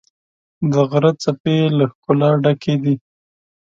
[0.71, 2.95] د غره څپې له ښکلا ډکې دي.